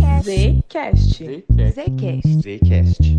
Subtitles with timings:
[0.00, 1.44] Zcast.
[1.52, 2.40] Zcast.
[2.40, 3.18] Zcast.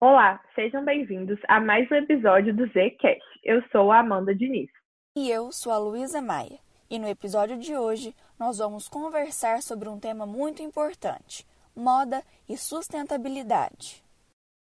[0.00, 3.20] Olá, sejam bem-vindos a mais um episódio do Zcast.
[3.44, 4.70] Eu sou a Amanda Diniz.
[5.16, 6.58] E eu sou a Luísa Maia.
[6.90, 11.44] E no episódio de hoje nós vamos conversar sobre um tema muito importante:
[11.76, 14.02] moda e sustentabilidade.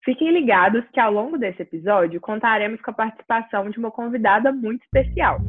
[0.03, 4.83] Fiquem ligados que ao longo desse episódio contaremos com a participação de uma convidada muito
[4.83, 5.39] especial.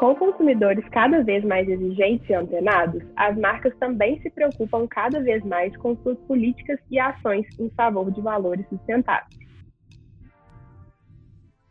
[0.00, 5.44] Com consumidores cada vez mais exigentes e antenados, as marcas também se preocupam cada vez
[5.44, 9.38] mais com suas políticas e ações em favor de valores sustentáveis.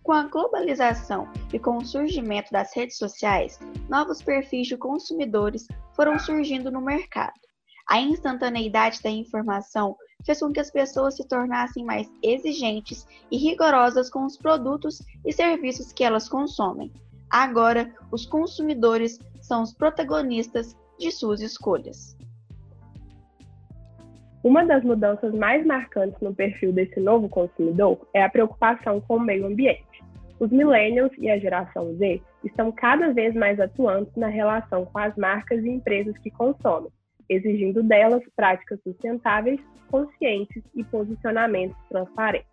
[0.04, 6.20] Com a globalização e com o surgimento das redes sociais, novos perfis de consumidores foram
[6.20, 7.34] surgindo no mercado.
[7.90, 14.08] A instantaneidade da informação fez com que as pessoas se tornassem mais exigentes e rigorosas
[14.08, 16.94] com os produtos e serviços que elas consomem
[17.30, 22.17] Agora, os consumidores são os protagonistas de suas escolhas.
[24.44, 29.19] Uma das mudanças mais marcantes no perfil desse novo consumidor é a preocupação com o
[29.19, 30.03] meio ambiente.
[30.39, 35.16] Os millennials e a geração Z estão cada vez mais atuantes na relação com as
[35.17, 36.89] marcas e empresas que consomem,
[37.27, 39.59] exigindo delas práticas sustentáveis,
[39.91, 42.48] conscientes e posicionamentos transparentes.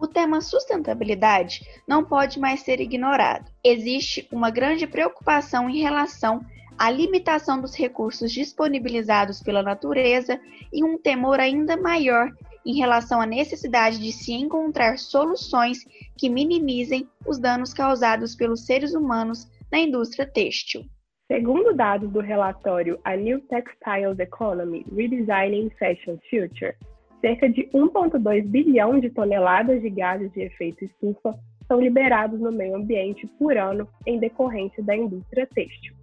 [0.00, 3.52] O tema sustentabilidade não pode mais ser ignorado.
[3.62, 6.40] Existe uma grande preocupação em relação
[6.78, 10.40] à limitação dos recursos disponibilizados pela natureza
[10.72, 12.32] e um temor ainda maior
[12.64, 15.84] em relação à necessidade de se encontrar soluções
[16.16, 20.82] que minimizem os danos causados pelos seres humanos na indústria têxtil.
[21.30, 26.74] Segundo dados do relatório A New Textiles Economy Redesigning Fashion Future,
[27.20, 32.76] cerca de 1,2 bilhão de toneladas de gases de efeito estufa são liberados no meio
[32.76, 35.94] ambiente por ano em decorrência da indústria têxtil.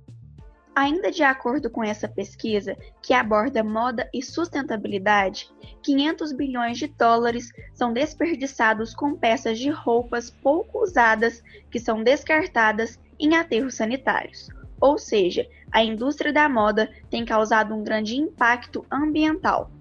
[0.74, 5.50] Ainda de acordo com essa pesquisa, que aborda moda e sustentabilidade,
[5.82, 13.00] 500 bilhões de dólares são desperdiçados com peças de roupas pouco usadas que são descartadas
[13.20, 14.50] em aterros sanitários.
[14.80, 19.72] Ou seja, a indústria da moda tem causado um grande impacto ambiental,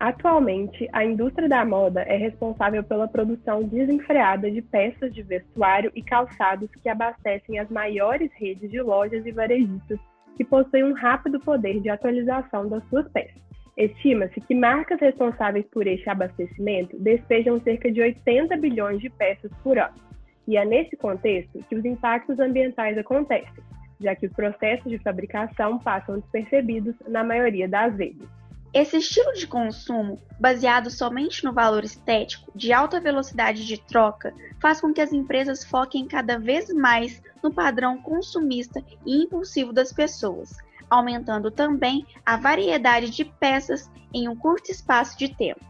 [0.00, 6.02] Atualmente, a indústria da moda é responsável pela produção desenfreada de peças de vestuário e
[6.02, 10.00] calçados que abastecem as maiores redes de lojas e varejistas
[10.38, 13.42] que possuem um rápido poder de atualização das suas peças.
[13.76, 19.78] Estima-se que marcas responsáveis por este abastecimento despejam cerca de 80 bilhões de peças por
[19.78, 20.00] ano.
[20.48, 23.62] E é nesse contexto que os impactos ambientais acontecem,
[24.00, 28.40] já que os processos de fabricação passam despercebidos na maioria das vezes.
[28.72, 34.80] Esse estilo de consumo, baseado somente no valor estético de alta velocidade de troca, faz
[34.80, 40.56] com que as empresas foquem cada vez mais no padrão consumista e impulsivo das pessoas,
[40.88, 45.64] aumentando também a variedade de peças em um curto espaço de tempo.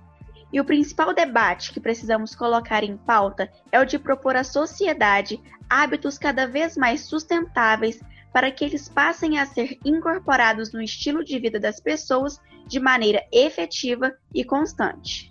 [0.53, 5.41] E o principal debate que precisamos colocar em pauta é o de propor à sociedade
[5.71, 8.01] hábitos cada vez mais sustentáveis
[8.33, 13.23] para que eles passem a ser incorporados no estilo de vida das pessoas de maneira
[13.33, 15.31] efetiva e constante.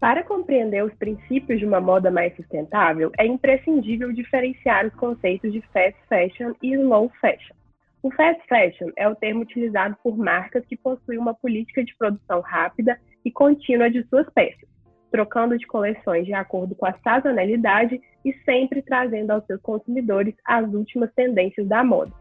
[0.00, 5.62] Para compreender os princípios de uma moda mais sustentável, é imprescindível diferenciar os conceitos de
[5.72, 7.54] fast fashion e slow fashion.
[8.02, 12.42] O fast fashion é o termo utilizado por marcas que possuem uma política de produção
[12.42, 14.68] rápida e contínua de suas peças,
[15.10, 20.70] trocando de coleções de acordo com a sazonalidade e sempre trazendo aos seus consumidores as
[20.74, 22.12] últimas tendências da moda.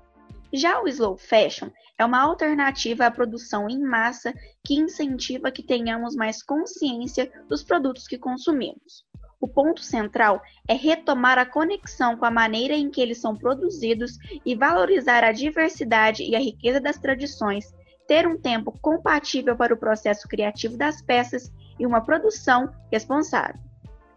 [0.55, 4.31] Já o slow fashion é uma alternativa à produção em massa
[4.63, 9.03] que incentiva que tenhamos mais consciência dos produtos que consumimos.
[9.41, 14.11] O ponto central é retomar a conexão com a maneira em que eles são produzidos
[14.45, 17.73] e valorizar a diversidade e a riqueza das tradições,
[18.07, 23.59] ter um tempo compatível para o processo criativo das peças e uma produção responsável.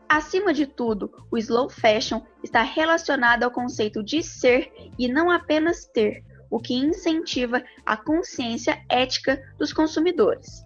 [0.09, 5.85] Acima de tudo, o slow fashion está relacionado ao conceito de ser e não apenas
[5.87, 10.65] ter, o que incentiva a consciência ética dos consumidores.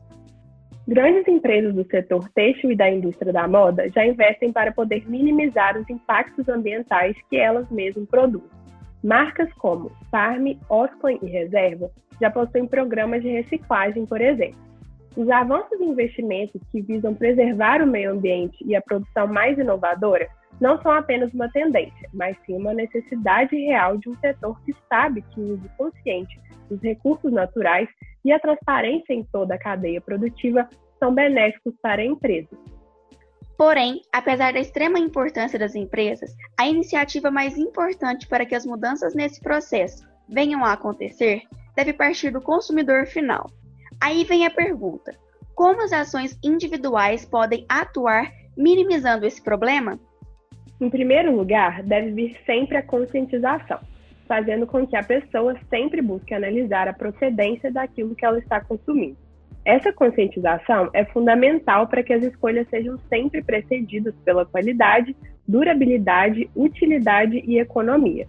[0.86, 5.78] Grandes empresas do setor têxtil e da indústria da moda já investem para poder minimizar
[5.78, 8.50] os impactos ambientais que elas mesmas produzem.
[9.02, 11.90] Marcas como Farm, Osclan e Reserva
[12.20, 14.69] já possuem programas de reciclagem, por exemplo.
[15.16, 20.28] Os avanços em investimentos que visam preservar o meio ambiente e a produção mais inovadora
[20.60, 25.22] não são apenas uma tendência, mas sim uma necessidade real de um setor que sabe
[25.22, 27.88] que o uso consciente dos recursos naturais
[28.24, 30.68] e a transparência em toda a cadeia produtiva
[30.98, 32.48] são benéficos para a empresa.
[33.56, 39.14] Porém, apesar da extrema importância das empresas, a iniciativa mais importante para que as mudanças
[39.14, 41.42] nesse processo venham a acontecer
[41.74, 43.50] deve partir do consumidor final.
[44.00, 45.14] Aí vem a pergunta:
[45.54, 50.00] como as ações individuais podem atuar minimizando esse problema?
[50.80, 53.78] Em primeiro lugar, deve vir sempre a conscientização,
[54.26, 59.18] fazendo com que a pessoa sempre busque analisar a procedência daquilo que ela está consumindo.
[59.62, 65.14] Essa conscientização é fundamental para que as escolhas sejam sempre precedidas pela qualidade,
[65.46, 68.26] durabilidade, utilidade e economia.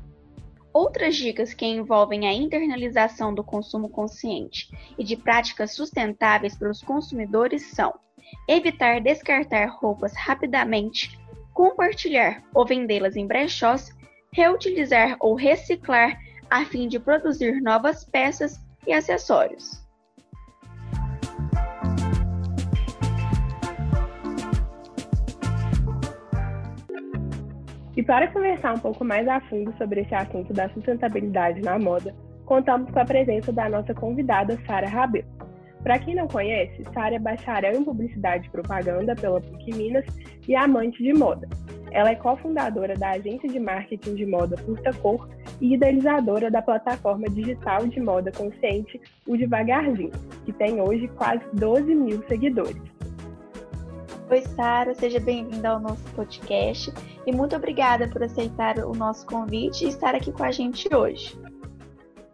[0.74, 6.82] Outras dicas que envolvem a internalização do consumo consciente e de práticas sustentáveis para os
[6.82, 7.94] consumidores são
[8.48, 11.20] evitar descartar roupas rapidamente,
[11.54, 13.90] compartilhar ou vendê-las em brechós,
[14.32, 16.18] reutilizar ou reciclar
[16.50, 18.58] a fim de produzir novas peças
[18.88, 19.81] e acessórios.
[27.96, 32.16] E para conversar um pouco mais a fundo sobre esse assunto da sustentabilidade na moda,
[32.46, 35.28] contamos com a presença da nossa convidada Sara Rabelo.
[35.84, 40.06] Para quem não conhece, Sara é bacharel em Publicidade e Propaganda pela PUC Minas
[40.48, 41.48] e amante de moda.
[41.92, 45.28] Ela é cofundadora da agência de marketing de moda Curta Cor
[45.60, 50.12] e idealizadora da plataforma digital de moda consciente O Devagarzinho,
[50.46, 53.01] que tem hoje quase 12 mil seguidores.
[54.32, 56.90] Oi, Sara, seja bem-vinda ao nosso podcast
[57.28, 61.38] e muito obrigada por aceitar o nosso convite e estar aqui com a gente hoje.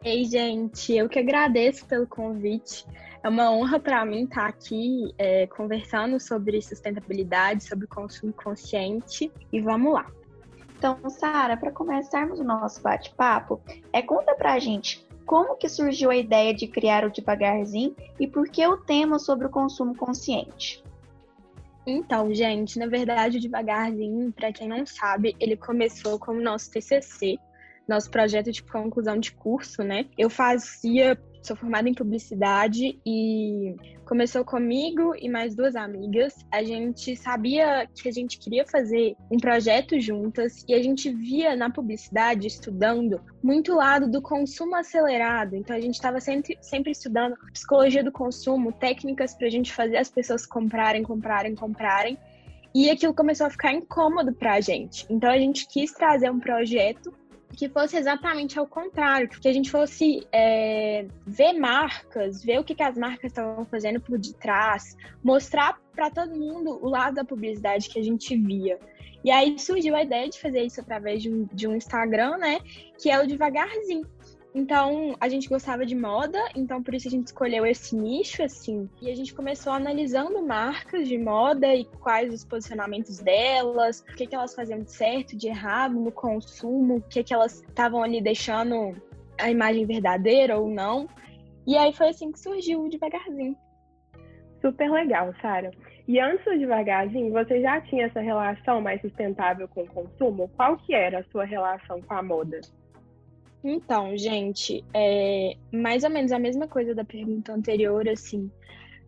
[0.04, 2.86] Ei, gente, eu que agradeço pelo convite.
[3.24, 9.60] É uma honra para mim estar aqui é, conversando sobre sustentabilidade, sobre consumo consciente e
[9.60, 10.06] vamos lá.
[10.78, 13.60] Então, Sara, para começarmos o nosso bate-papo,
[13.92, 18.48] é conta pra gente como que surgiu a ideia de criar o Devagarzinho e por
[18.50, 20.86] que o tema sobre o consumo consciente.
[21.90, 27.40] Então, gente, na verdade, Devagarzinho, para quem não sabe, ele começou como nosso TCC,
[27.88, 30.06] nosso projeto de conclusão de curso, né?
[30.18, 31.18] Eu fazia
[31.48, 33.74] sou formada em publicidade e
[34.06, 36.34] começou comigo e mais duas amigas.
[36.52, 41.56] A gente sabia que a gente queria fazer um projeto juntas e a gente via
[41.56, 45.56] na publicidade, estudando, muito lado do consumo acelerado.
[45.56, 49.98] Então a gente estava sempre, sempre estudando psicologia do consumo, técnicas para a gente fazer
[49.98, 52.18] as pessoas comprarem, comprarem, comprarem.
[52.76, 55.06] E aquilo começou a ficar incômodo para a gente.
[55.10, 57.14] Então a gente quis trazer um projeto
[57.56, 62.76] que fosse exatamente ao contrário, que a gente fosse é, ver marcas, ver o que,
[62.76, 67.90] que as marcas estavam fazendo por detrás, mostrar para todo mundo o lado da publicidade
[67.90, 68.80] que a gente via.
[69.24, 72.60] E aí surgiu a ideia de fazer isso através de um, de um Instagram, né?
[73.02, 74.06] Que é o Devagarzinho.
[74.58, 78.90] Então, a gente gostava de moda, então por isso a gente escolheu esse nicho, assim.
[79.00, 84.26] E a gente começou analisando marcas de moda e quais os posicionamentos delas, o que,
[84.26, 88.20] que elas faziam de certo, de errado no consumo, o que, que elas estavam ali
[88.20, 89.00] deixando
[89.40, 91.08] a imagem verdadeira ou não.
[91.68, 93.56] E aí foi assim que surgiu devagarzinho.
[94.60, 95.70] Super legal, Sara.
[96.08, 100.50] E antes do devagarzinho, você já tinha essa relação mais sustentável com o consumo?
[100.58, 102.60] Qual que era a sua relação com a moda?
[103.70, 108.50] Então, gente, é mais ou menos a mesma coisa da pergunta anterior, assim.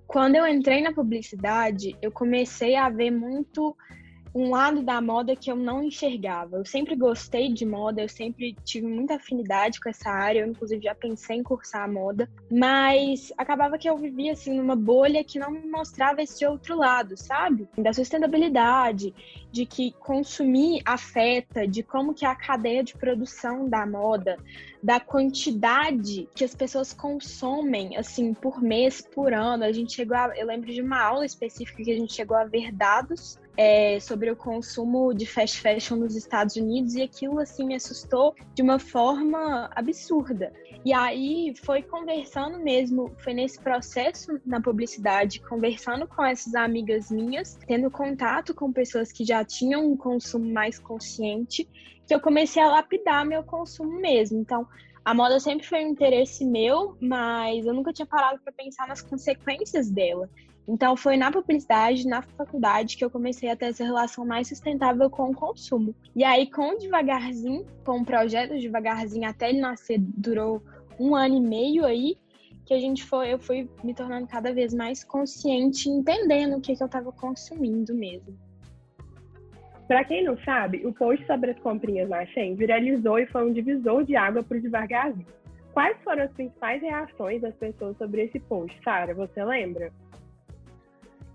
[0.06, 3.74] Quando eu entrei na publicidade, eu comecei a ver muito
[4.33, 6.57] um lado da moda que eu não enxergava.
[6.57, 10.83] Eu sempre gostei de moda, eu sempre tive muita afinidade com essa área, eu inclusive
[10.83, 15.39] já pensei em cursar a moda, mas acabava que eu vivia assim numa bolha que
[15.39, 17.67] não me mostrava esse outro lado, sabe?
[17.77, 19.13] Da sustentabilidade,
[19.51, 24.38] de que consumir afeta, de como que é a cadeia de produção da moda,
[24.81, 29.63] da quantidade que as pessoas consomem, assim, por mês, por ano.
[29.63, 32.45] A gente chegou a, eu lembro de uma aula específica que a gente chegou a
[32.45, 37.66] ver dados é, sobre o consumo de fast fashion nos Estados Unidos e aquilo assim
[37.66, 40.54] me assustou de uma forma absurda.
[40.86, 47.60] E aí foi conversando mesmo, foi nesse processo na publicidade, conversando com essas amigas minhas,
[47.68, 51.68] tendo contato com pessoas que já tinham um consumo mais consciente,
[52.08, 54.39] que eu comecei a lapidar meu consumo mesmo.
[54.39, 54.66] Então,
[55.03, 59.01] a moda sempre foi um interesse meu, mas eu nunca tinha parado para pensar nas
[59.01, 60.29] consequências dela.
[60.68, 65.10] Então, foi na publicidade, na faculdade, que eu comecei a ter essa relação mais sustentável
[65.10, 65.96] com o consumo.
[66.15, 70.62] E aí, com o Devagarzinho, com o projeto Devagarzinho até ele nascer, durou
[71.00, 72.15] um ano e meio aí,
[72.65, 76.75] que a gente foi, eu fui me tornando cada vez mais consciente, entendendo o que,
[76.75, 78.38] que eu estava consumindo mesmo.
[79.89, 83.51] Para quem não sabe, o post sobre as comprinhas na Shein viralizou e foi um
[83.51, 85.25] divisor de água para o devagarzinho.
[85.74, 89.15] Quais foram as principais reações das pessoas sobre esse post, Sara?
[89.15, 89.91] Você lembra?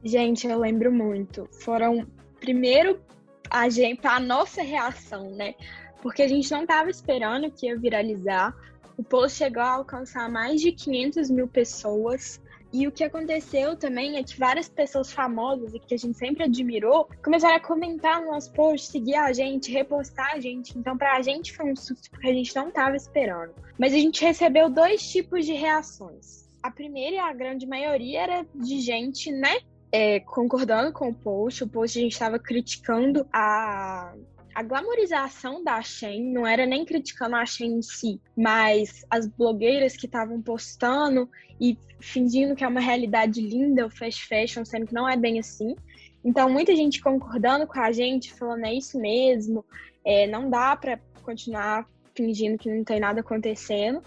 [0.04, 1.49] Gente, eu lembro muito.
[1.64, 2.06] Foram,
[2.38, 3.00] primeiro,
[3.50, 5.56] a gente, a nossa reação, né?
[6.00, 8.54] Porque a gente não estava esperando que ia viralizar.
[8.96, 12.40] O post chegou a alcançar mais de 500 mil pessoas.
[12.75, 16.43] E o que aconteceu também é que várias pessoas famosas e que a gente sempre
[16.43, 20.76] admirou começaram a comentar no nosso post, seguir a gente, repostar a gente.
[20.76, 23.54] Então, pra gente foi um susto porque a gente não tava esperando.
[23.78, 26.49] Mas a gente recebeu dois tipos de reações.
[26.61, 29.57] A primeira e a grande maioria era de gente, né,
[29.93, 31.62] é, concordando com o post.
[31.62, 34.14] O post a gente estava criticando a
[34.54, 39.96] a glamorização da Shein não era nem criticando a Shein em si, mas as blogueiras
[39.96, 41.28] que estavam postando
[41.61, 45.38] e fingindo que é uma realidade linda o fast fashion, sendo que não é bem
[45.38, 45.75] assim.
[46.25, 49.64] Então, muita gente concordando com a gente, falando é isso mesmo,
[50.04, 54.02] é, não dá para continuar fingindo que não tem nada acontecendo.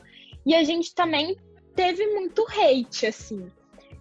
[0.45, 1.35] E a gente também
[1.75, 3.45] teve muito hate, assim.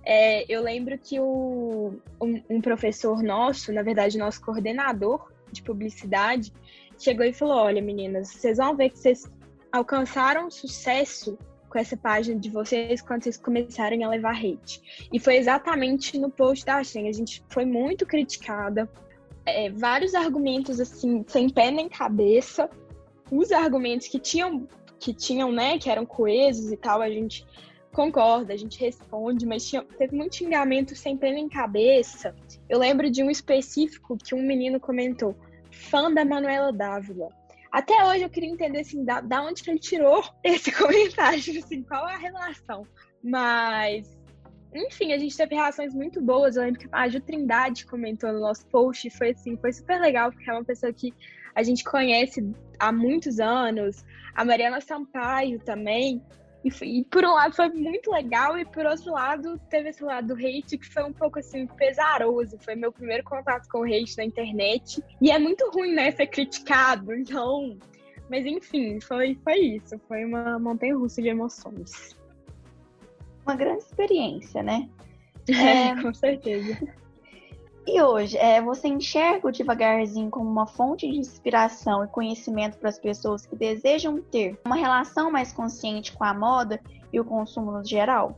[0.05, 6.53] É, eu lembro que o, um, um professor nosso, na verdade, nosso coordenador, de publicidade
[6.99, 9.31] chegou e falou: Olha, meninas, vocês vão ver que vocês
[9.73, 11.39] alcançaram sucesso
[11.69, 15.09] com essa página de vocês quando vocês começarem a levar hate.
[15.13, 17.09] E foi exatamente no post da Shen.
[17.09, 18.89] A gente foi muito criticada.
[19.45, 22.69] É, vários argumentos, assim, sem pé nem cabeça.
[23.31, 24.67] Os argumentos que tinham,
[24.99, 27.45] que tinham, né, que eram coesos e tal, a gente
[27.97, 32.35] concorda, a gente responde, mas tinha, teve muito xingamento sem pé nem cabeça.
[32.69, 35.35] Eu lembro de um específico que um menino comentou,
[35.71, 37.31] fã da Manuela Dávila.
[37.73, 41.83] Até hoje eu queria entender assim, da, da onde que ele tirou esse comentário, assim,
[41.83, 42.87] qual a relação.
[43.25, 44.15] Mas,
[44.75, 46.57] enfim, a gente teve reações muito boas.
[46.57, 50.31] Eu lembro que a Ju Trindade comentou no nosso post, foi assim, foi super legal,
[50.31, 51.15] porque é uma pessoa que
[51.55, 52.47] a gente conhece
[52.79, 54.05] há muitos anos.
[54.35, 56.23] A Mariana Sampaio também.
[56.67, 60.29] E, e, por um lado foi muito legal, e por outro lado teve esse lado
[60.29, 62.59] do hate que foi um pouco assim pesaroso.
[62.59, 65.01] Foi meu primeiro contato com o hate na internet.
[65.21, 67.79] E é muito ruim, né, ser criticado, então.
[68.29, 69.97] Mas enfim, foi, foi isso.
[70.09, 72.17] Foi uma montanha russa de emoções.
[73.47, 74.89] Uma grande experiência, né?
[75.49, 76.03] É, é...
[76.03, 76.77] com certeza.
[77.87, 82.89] E hoje, é, você enxerga o devagarzinho como uma fonte de inspiração e conhecimento para
[82.89, 86.81] as pessoas que desejam ter uma relação mais consciente com a moda
[87.13, 88.37] e o consumo no geral?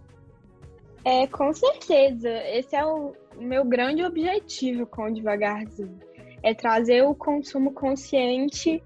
[1.02, 2.28] É, com certeza.
[2.28, 5.98] Esse é o meu grande objetivo com o devagarzinho.
[6.42, 8.82] É trazer o consumo consciente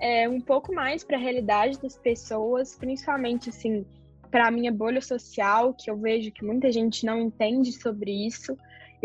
[0.00, 3.84] é, um pouco mais para a realidade das pessoas, principalmente assim
[4.30, 8.56] para a minha bolha social, que eu vejo que muita gente não entende sobre isso.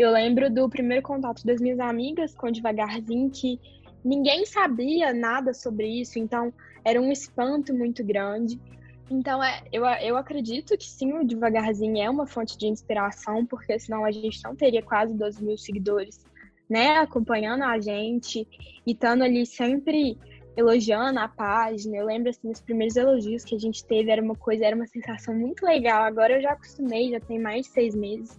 [0.02, 3.60] Eu lembro do primeiro contato das minhas amigas com Devagarzinho, que
[4.04, 6.52] ninguém sabia nada sobre isso, então
[6.84, 8.60] era um espanto muito grande.
[9.08, 13.78] Então, é, eu, eu acredito que sim, o Devagarzinho é uma fonte de inspiração, porque
[13.78, 16.26] senão a gente não teria quase 12 mil seguidores,
[16.68, 18.40] né, acompanhando a gente
[18.84, 20.18] e estando ali sempre
[20.56, 21.96] elogiando a página.
[21.96, 24.86] Eu lembro, assim, os primeiros elogios que a gente teve, era uma coisa, era uma
[24.88, 26.02] sensação muito legal.
[26.02, 28.36] Agora eu já acostumei, já tem mais de seis meses.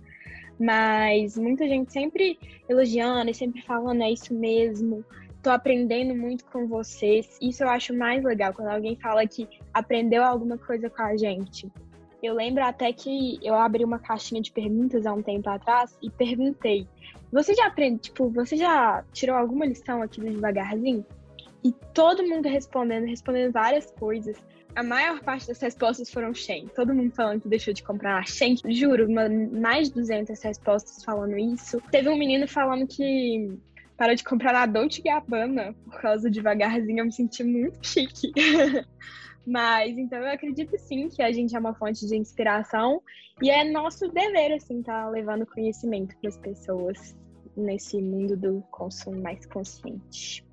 [0.59, 5.03] Mas muita gente sempre elogiando e sempre falando, é isso mesmo,
[5.41, 7.37] tô aprendendo muito com vocês.
[7.41, 11.69] Isso eu acho mais legal, quando alguém fala que aprendeu alguma coisa com a gente.
[12.23, 16.09] Eu lembro até que eu abri uma caixinha de perguntas há um tempo atrás e
[16.09, 16.87] perguntei:
[17.31, 21.05] Você já aprende, tipo, você já tirou alguma lição aqui do devagarzinho?
[21.63, 24.37] E todo mundo respondendo, respondendo várias coisas
[24.75, 26.67] a maior parte das respostas foram Shein.
[26.75, 28.55] Todo mundo falando que deixou de comprar a Shein.
[28.69, 31.79] Juro, uma, mais de 200 respostas falando isso.
[31.91, 33.57] Teve um menino falando que
[33.95, 36.99] parou de comprar a Dolce Gabbana por causa de devagarzinho.
[36.99, 38.31] Eu me senti muito chique.
[39.45, 43.01] Mas, então, eu acredito sim que a gente é uma fonte de inspiração
[43.41, 47.15] e é nosso dever, assim, estar tá levando conhecimento para as pessoas
[47.55, 50.43] nesse mundo do consumo mais consciente.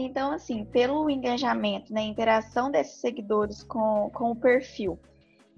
[0.00, 4.96] Então, assim, pelo engajamento, né, interação desses seguidores com, com o perfil,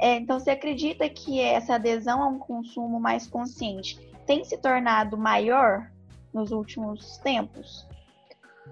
[0.00, 5.18] é, então você acredita que essa adesão a um consumo mais consciente tem se tornado
[5.18, 5.90] maior
[6.32, 7.86] nos últimos tempos?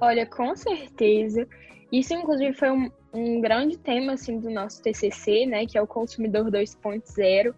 [0.00, 1.46] Olha, com certeza.
[1.92, 5.86] Isso, inclusive, foi um, um grande tema assim, do nosso TCC, né, que é o
[5.86, 7.54] consumidor 2.0.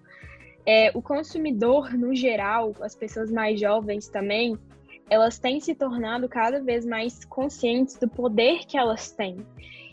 [0.67, 4.59] É, o consumidor, no geral, as pessoas mais jovens também,
[5.11, 9.45] elas têm se tornado cada vez mais conscientes do poder que elas têm.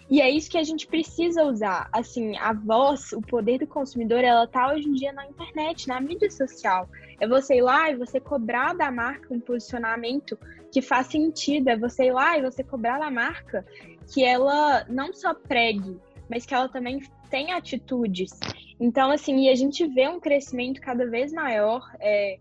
[0.09, 1.89] E é isso que a gente precisa usar.
[1.91, 5.99] Assim, a voz, o poder do consumidor, ela tá hoje em dia na internet, na
[5.99, 6.87] mídia social.
[7.19, 10.39] É você ir lá e você cobrar da marca um posicionamento
[10.71, 11.67] que faz sentido.
[11.67, 13.65] É você ir lá e você cobrar da marca
[14.13, 18.31] que ela não só pregue, mas que ela também tenha atitudes.
[18.79, 21.81] Então, assim, e a gente vê um crescimento cada vez maior.
[21.99, 22.37] É,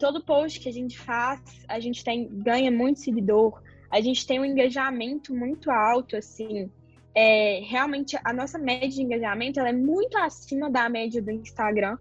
[0.00, 4.40] todo post que a gente faz, a gente tem ganha muito seguidor, a gente tem
[4.40, 6.70] um engajamento muito alto, assim.
[7.14, 11.98] É, realmente, a nossa média de engajamento ela é muito acima da média do Instagram.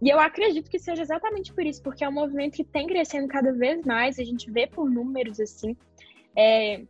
[0.00, 3.26] E eu acredito que seja exatamente por isso, porque é um movimento que tem crescendo
[3.26, 5.76] cada vez mais, a gente vê por números, assim.
[6.36, 6.82] É,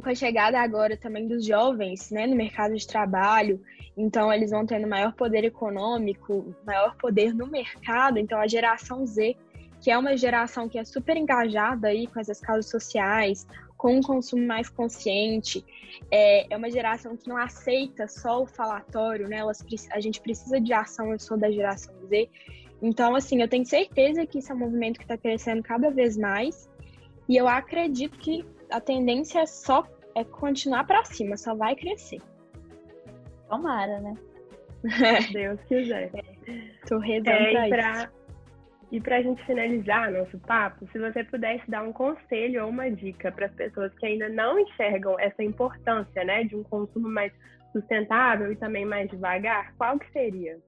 [0.00, 3.60] com a chegada agora também dos jovens né, no mercado de trabalho,
[3.96, 8.18] então eles vão tendo maior poder econômico, maior poder no mercado.
[8.18, 9.34] Então a geração Z,
[9.86, 14.02] que é uma geração que é super engajada aí com essas causas sociais, com um
[14.02, 15.64] consumo mais consciente,
[16.10, 19.36] é, é uma geração que não aceita só o falatório, né?
[19.36, 22.28] Elas, a gente precisa de ação, eu sou da geração Z.
[22.82, 26.16] Então, assim, eu tenho certeza que isso é um movimento que está crescendo cada vez
[26.16, 26.68] mais.
[27.28, 32.20] E eu acredito que a tendência é só é continuar para cima, só vai crescer.
[33.48, 34.14] Tomara, né?
[35.32, 36.10] Deus quiser.
[36.88, 38.15] Tô rezando é, pra, isso.
[38.92, 42.88] E para a gente finalizar nosso papo, se você pudesse dar um conselho ou uma
[42.90, 47.32] dica para as pessoas que ainda não enxergam essa importância, né, de um consumo mais
[47.72, 50.58] sustentável e também mais devagar, qual que seria?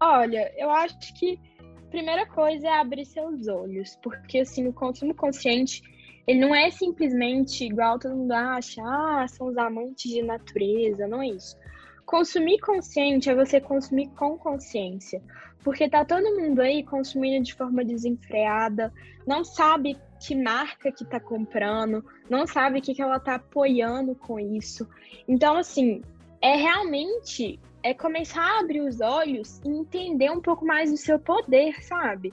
[0.00, 5.14] Olha, eu acho que a primeira coisa é abrir seus olhos, porque assim, o consumo
[5.14, 5.82] consciente
[6.26, 11.22] ele não é simplesmente igual todo mundo acha, ah, são os amantes de natureza, não
[11.22, 11.56] é isso.
[12.06, 15.20] Consumir consciente é você consumir com consciência,
[15.64, 18.92] porque tá todo mundo aí consumindo de forma desenfreada,
[19.26, 24.14] não sabe que marca que tá comprando, não sabe o que, que ela tá apoiando
[24.14, 24.88] com isso.
[25.26, 26.00] Então, assim,
[26.40, 31.18] é realmente é começar a abrir os olhos e entender um pouco mais do seu
[31.18, 32.32] poder, sabe?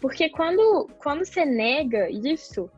[0.00, 2.70] Porque quando, quando você nega isso,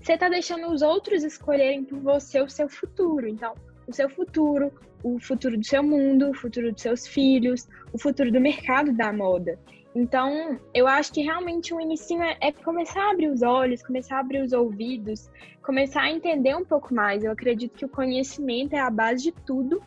[0.00, 3.28] você está deixando os outros escolherem por você o seu futuro.
[3.28, 3.54] Então,
[3.86, 4.72] o seu futuro,
[5.02, 9.12] o futuro do seu mundo, o futuro dos seus filhos, o futuro do mercado da
[9.12, 9.58] moda.
[9.94, 14.16] Então, eu acho que realmente o início é, é, começar a abrir os olhos, começar
[14.16, 15.30] a abrir os ouvidos,
[15.62, 17.22] começar a entender um pouco mais.
[17.22, 19.80] Eu acredito que o conhecimento é a base de tudo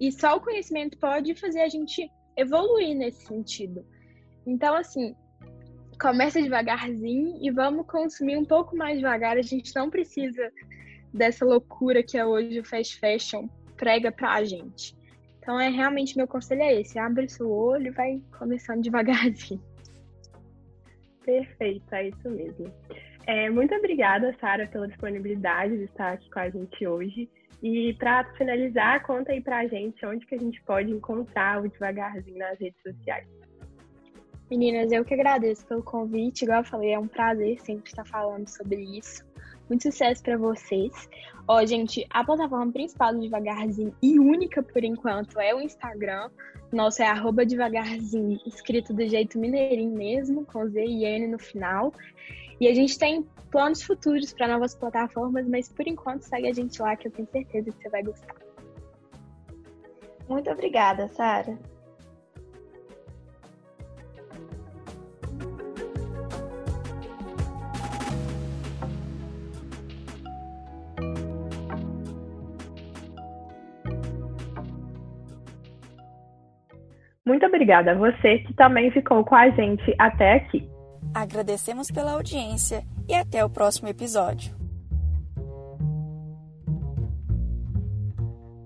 [0.00, 3.84] e só o conhecimento pode fazer a gente evoluir nesse sentido.
[4.46, 5.14] Então, assim,
[6.00, 9.36] começa devagarzinho e vamos consumir um pouco mais devagar.
[9.36, 10.50] A gente não precisa
[11.12, 14.96] dessa loucura que é hoje o fast fashion prega pra gente.
[15.38, 19.60] Então é realmente meu conselho é esse, abre seu olho e vai começando devagarzinho.
[21.24, 22.72] Perfeito, é isso mesmo.
[23.26, 27.28] É, muito obrigada, Sara, pela disponibilidade de estar aqui com a gente hoje.
[27.62, 32.38] E para finalizar, conta aí pra gente onde que a gente pode encontrar o Devagarzinho
[32.38, 33.28] nas redes sociais.
[34.50, 36.42] Meninas, eu que agradeço pelo convite.
[36.42, 39.24] Igual eu falei, é um prazer sempre estar falando sobre isso.
[39.72, 41.08] Muito sucesso para vocês.
[41.48, 46.28] Ó, gente, a plataforma principal do Devagarzinho e única por enquanto é o Instagram.
[46.70, 51.90] Nosso é arroba devagarzinho, escrito do jeito mineirinho mesmo, com Z e N no final.
[52.60, 56.82] E a gente tem planos futuros para novas plataformas, mas por enquanto segue a gente
[56.82, 58.36] lá que eu tenho certeza que você vai gostar.
[60.28, 61.58] Muito obrigada, Sara.
[77.24, 80.68] Muito obrigada a você que também ficou com a gente até aqui.
[81.14, 84.54] Agradecemos pela audiência e até o próximo episódio.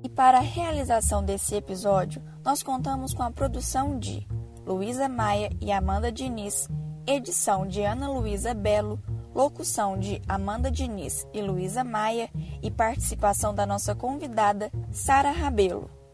[0.03, 4.27] E para a realização desse episódio, nós contamos com a produção de
[4.65, 6.67] Luísa Maia e Amanda Diniz,
[7.07, 8.99] edição de Ana Luísa Belo,
[9.35, 12.31] locução de Amanda Diniz e Luísa Maia
[12.63, 16.06] e participação da nossa convidada Sara Rabelo.